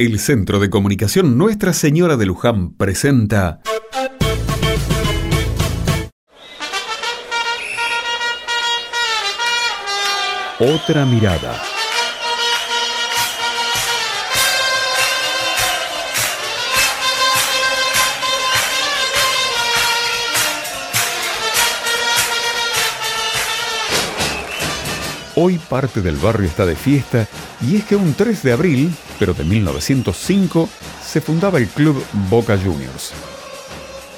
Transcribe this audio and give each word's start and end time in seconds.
El 0.00 0.20
Centro 0.20 0.60
de 0.60 0.70
Comunicación 0.70 1.36
Nuestra 1.36 1.72
Señora 1.72 2.16
de 2.16 2.24
Luján 2.24 2.72
presenta... 2.74 3.62
Otra 10.60 11.04
mirada. 11.04 11.67
Hoy 25.40 25.56
parte 25.56 26.02
del 26.02 26.16
barrio 26.16 26.48
está 26.48 26.66
de 26.66 26.74
fiesta 26.74 27.28
y 27.60 27.76
es 27.76 27.84
que 27.84 27.94
un 27.94 28.12
3 28.12 28.42
de 28.42 28.50
abril, 28.50 28.92
pero 29.20 29.34
de 29.34 29.44
1905, 29.44 30.68
se 31.00 31.20
fundaba 31.20 31.58
el 31.58 31.68
club 31.68 32.04
Boca 32.28 32.58
Juniors. 32.58 33.12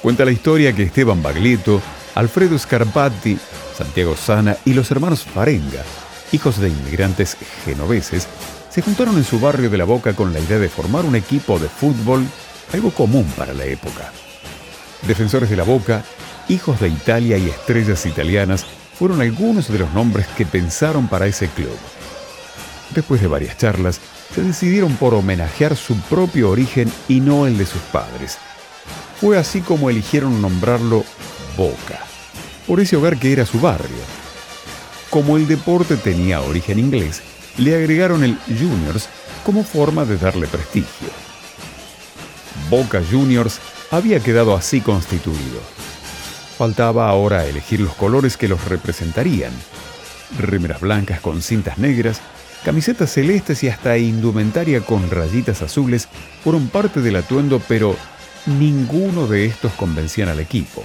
Cuenta 0.00 0.24
la 0.24 0.30
historia 0.30 0.72
que 0.72 0.84
Esteban 0.84 1.20
Baglietto, 1.20 1.82
Alfredo 2.14 2.56
Scarpati, 2.56 3.36
Santiago 3.76 4.14
Sana 4.14 4.58
y 4.64 4.74
los 4.74 4.92
hermanos 4.92 5.24
Farenga, 5.24 5.82
hijos 6.30 6.60
de 6.60 6.68
inmigrantes 6.68 7.36
genoveses, 7.64 8.28
se 8.70 8.80
juntaron 8.80 9.16
en 9.16 9.24
su 9.24 9.40
barrio 9.40 9.70
de 9.70 9.78
la 9.78 9.86
Boca 9.86 10.14
con 10.14 10.32
la 10.32 10.38
idea 10.38 10.60
de 10.60 10.68
formar 10.68 11.04
un 11.04 11.16
equipo 11.16 11.58
de 11.58 11.68
fútbol, 11.68 12.24
algo 12.72 12.92
común 12.92 13.24
para 13.36 13.54
la 13.54 13.64
época. 13.64 14.12
Defensores 15.04 15.50
de 15.50 15.56
la 15.56 15.64
Boca, 15.64 16.04
hijos 16.48 16.78
de 16.78 16.86
Italia 16.86 17.38
y 17.38 17.48
estrellas 17.48 18.06
italianas 18.06 18.66
fueron 18.98 19.20
algunos 19.20 19.68
de 19.68 19.78
los 19.78 19.92
nombres 19.94 20.26
que 20.36 20.44
pensaron 20.44 21.06
para 21.08 21.26
ese 21.26 21.48
club. 21.48 21.76
Después 22.94 23.20
de 23.20 23.28
varias 23.28 23.56
charlas, 23.56 24.00
se 24.34 24.42
decidieron 24.42 24.96
por 24.96 25.14
homenajear 25.14 25.76
su 25.76 25.96
propio 26.02 26.50
origen 26.50 26.92
y 27.06 27.20
no 27.20 27.46
el 27.46 27.56
de 27.56 27.66
sus 27.66 27.80
padres. 27.92 28.38
Fue 29.20 29.38
así 29.38 29.60
como 29.60 29.90
eligieron 29.90 30.42
nombrarlo 30.42 31.04
Boca, 31.56 32.00
por 32.66 32.80
ese 32.80 32.96
hogar 32.96 33.18
que 33.18 33.32
era 33.32 33.44
su 33.46 33.60
barrio. 33.60 33.88
Como 35.10 35.36
el 35.36 35.48
deporte 35.48 35.96
tenía 35.96 36.40
origen 36.40 36.78
inglés, 36.78 37.22
le 37.56 37.74
agregaron 37.74 38.22
el 38.22 38.38
Juniors 38.46 39.08
como 39.44 39.64
forma 39.64 40.04
de 40.04 40.18
darle 40.18 40.46
prestigio. 40.46 41.08
Boca 42.70 43.02
Juniors 43.10 43.60
había 43.90 44.20
quedado 44.20 44.54
así 44.54 44.80
constituido. 44.80 45.77
Faltaba 46.58 47.08
ahora 47.08 47.46
elegir 47.46 47.78
los 47.78 47.94
colores 47.94 48.36
que 48.36 48.48
los 48.48 48.64
representarían. 48.64 49.52
Remeras 50.40 50.80
blancas 50.80 51.20
con 51.20 51.40
cintas 51.40 51.78
negras, 51.78 52.20
camisetas 52.64 53.12
celestes 53.12 53.62
y 53.62 53.68
hasta 53.68 53.96
indumentaria 53.96 54.80
con 54.80 55.08
rayitas 55.08 55.62
azules 55.62 56.08
fueron 56.42 56.66
parte 56.66 57.00
del 57.00 57.14
atuendo, 57.14 57.62
pero 57.68 57.94
ninguno 58.46 59.28
de 59.28 59.46
estos 59.46 59.72
convencían 59.74 60.30
al 60.30 60.40
equipo. 60.40 60.82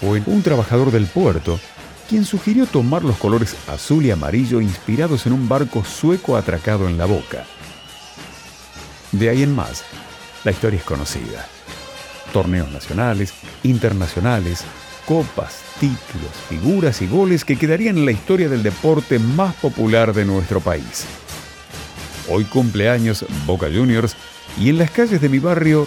Fue 0.00 0.22
un 0.26 0.42
trabajador 0.42 0.90
del 0.90 1.06
puerto 1.06 1.58
quien 2.10 2.26
sugirió 2.26 2.66
tomar 2.66 3.02
los 3.02 3.16
colores 3.16 3.56
azul 3.68 4.04
y 4.04 4.10
amarillo 4.10 4.60
inspirados 4.60 5.24
en 5.24 5.32
un 5.32 5.48
barco 5.48 5.82
sueco 5.82 6.36
atracado 6.36 6.88
en 6.88 6.98
la 6.98 7.06
boca. 7.06 7.46
De 9.12 9.30
ahí 9.30 9.42
en 9.42 9.54
más, 9.54 9.82
la 10.44 10.50
historia 10.50 10.78
es 10.78 10.84
conocida. 10.84 11.48
Torneos 12.34 12.70
nacionales, 12.70 13.32
internacionales, 13.62 14.62
copas, 15.06 15.62
títulos, 15.80 16.32
figuras 16.48 17.00
y 17.00 17.06
goles 17.06 17.44
que 17.44 17.56
quedarían 17.56 17.96
en 17.96 18.04
la 18.04 18.12
historia 18.12 18.48
del 18.48 18.62
deporte 18.62 19.18
más 19.18 19.54
popular 19.54 20.12
de 20.12 20.24
nuestro 20.24 20.60
país. 20.60 21.04
Hoy 22.28 22.44
cumpleaños 22.44 23.24
Boca 23.46 23.68
Juniors 23.72 24.16
y 24.58 24.68
en 24.68 24.78
las 24.78 24.90
calles 24.90 25.20
de 25.20 25.28
mi 25.28 25.38
barrio 25.38 25.86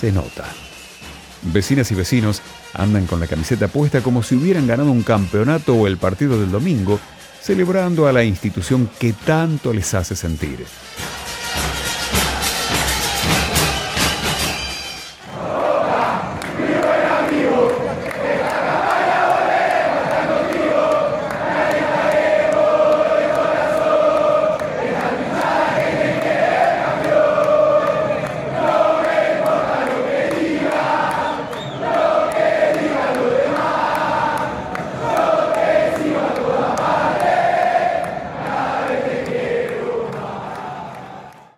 se 0.00 0.12
nota. 0.12 0.44
Vecinas 1.42 1.90
y 1.90 1.94
vecinos 1.94 2.42
andan 2.74 3.06
con 3.06 3.18
la 3.18 3.26
camiseta 3.26 3.66
puesta 3.68 4.02
como 4.02 4.22
si 4.22 4.36
hubieran 4.36 4.66
ganado 4.66 4.90
un 4.90 5.02
campeonato 5.02 5.74
o 5.74 5.86
el 5.86 5.96
partido 5.96 6.40
del 6.40 6.50
domingo, 6.50 7.00
celebrando 7.42 8.06
a 8.06 8.12
la 8.12 8.22
institución 8.22 8.88
que 8.98 9.12
tanto 9.12 9.72
les 9.72 9.94
hace 9.94 10.14
sentir. 10.14 10.64